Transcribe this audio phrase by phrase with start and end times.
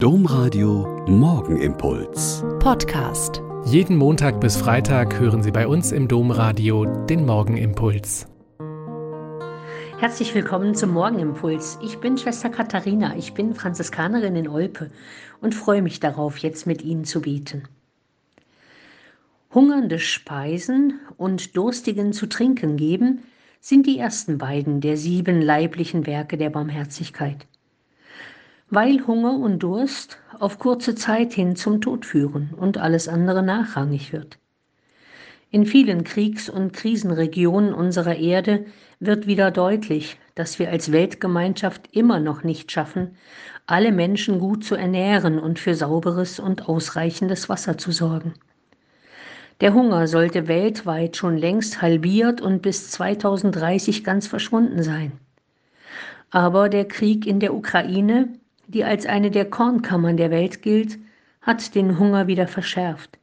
[0.00, 2.44] Domradio Morgenimpuls.
[2.60, 3.42] Podcast.
[3.64, 8.28] Jeden Montag bis Freitag hören Sie bei uns im Domradio den Morgenimpuls.
[9.98, 11.80] Herzlich willkommen zum Morgenimpuls.
[11.82, 14.92] Ich bin Schwester Katharina, ich bin Franziskanerin in Olpe
[15.40, 17.64] und freue mich darauf, jetzt mit Ihnen zu beten.
[19.52, 23.24] Hungernde Speisen und Durstigen zu trinken geben
[23.60, 27.48] sind die ersten beiden der sieben leiblichen Werke der Barmherzigkeit
[28.70, 34.12] weil Hunger und Durst auf kurze Zeit hin zum Tod führen und alles andere nachrangig
[34.12, 34.38] wird.
[35.50, 38.66] In vielen Kriegs- und Krisenregionen unserer Erde
[39.00, 43.16] wird wieder deutlich, dass wir als Weltgemeinschaft immer noch nicht schaffen,
[43.66, 48.34] alle Menschen gut zu ernähren und für sauberes und ausreichendes Wasser zu sorgen.
[49.62, 55.12] Der Hunger sollte weltweit schon längst halbiert und bis 2030 ganz verschwunden sein.
[56.30, 58.28] Aber der Krieg in der Ukraine
[58.68, 60.98] die als eine der Kornkammern der Welt gilt,
[61.40, 63.18] hat den Hunger wieder verschärft.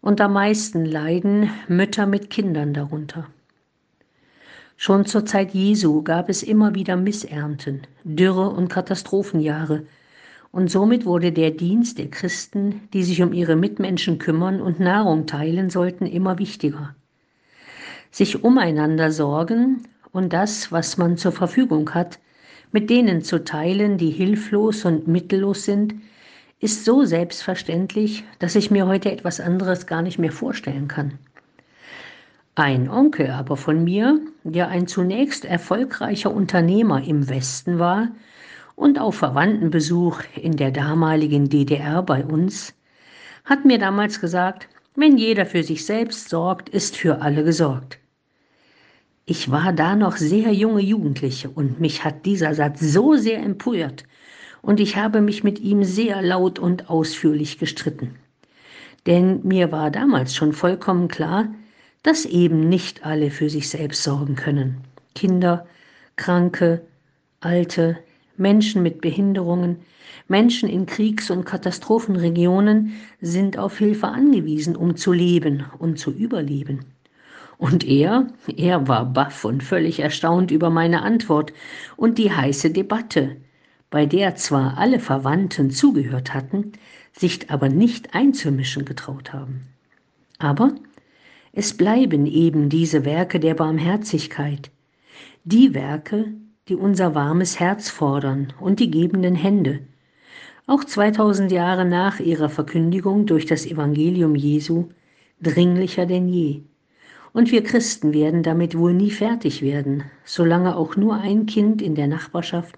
[0.00, 3.26] Und am meisten leiden Mütter mit Kindern darunter.
[4.76, 9.86] Schon zur Zeit Jesu gab es immer wieder Missernten, Dürre und Katastrophenjahre,
[10.52, 15.26] und somit wurde der Dienst der Christen, die sich um ihre Mitmenschen kümmern und Nahrung
[15.26, 16.94] teilen sollten, immer wichtiger.
[18.10, 22.18] Sich umeinander sorgen und das, was man zur Verfügung hat,
[22.76, 25.94] mit denen zu teilen, die hilflos und mittellos sind,
[26.60, 31.18] ist so selbstverständlich, dass ich mir heute etwas anderes gar nicht mehr vorstellen kann.
[32.54, 38.08] Ein Onkel aber von mir, der ein zunächst erfolgreicher Unternehmer im Westen war
[38.74, 42.74] und auf Verwandtenbesuch in der damaligen DDR bei uns,
[43.46, 47.98] hat mir damals gesagt, wenn jeder für sich selbst sorgt, ist für alle gesorgt.
[49.28, 54.04] Ich war da noch sehr junge Jugendliche und mich hat dieser Satz so sehr empört
[54.62, 58.14] und ich habe mich mit ihm sehr laut und ausführlich gestritten.
[59.04, 61.48] Denn mir war damals schon vollkommen klar,
[62.04, 64.82] dass eben nicht alle für sich selbst sorgen können.
[65.16, 65.66] Kinder,
[66.14, 66.82] Kranke,
[67.40, 67.98] Alte,
[68.36, 69.78] Menschen mit Behinderungen,
[70.28, 76.84] Menschen in Kriegs- und Katastrophenregionen sind auf Hilfe angewiesen, um zu leben und zu überleben.
[77.58, 81.52] Und er, er war baff und völlig erstaunt über meine Antwort
[81.96, 83.36] und die heiße Debatte,
[83.88, 86.72] bei der zwar alle Verwandten zugehört hatten,
[87.12, 89.68] sich aber nicht einzumischen getraut haben.
[90.38, 90.74] Aber
[91.52, 94.70] es bleiben eben diese Werke der Barmherzigkeit,
[95.44, 96.34] die Werke,
[96.68, 99.80] die unser warmes Herz fordern und die gebenden Hände,
[100.66, 104.88] auch 2000 Jahre nach ihrer Verkündigung durch das Evangelium Jesu,
[105.40, 106.62] dringlicher denn je.
[107.36, 111.94] Und wir Christen werden damit wohl nie fertig werden, solange auch nur ein Kind in
[111.94, 112.76] der Nachbarschaft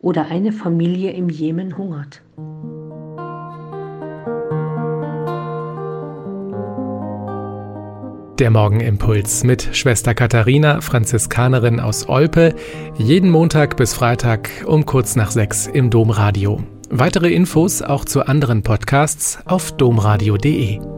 [0.00, 2.20] oder eine Familie im Jemen hungert.
[8.40, 12.56] Der Morgenimpuls mit Schwester Katharina, Franziskanerin aus Olpe,
[12.98, 16.60] jeden Montag bis Freitag um kurz nach sechs im Domradio.
[16.90, 20.93] Weitere Infos auch zu anderen Podcasts auf domradio.de.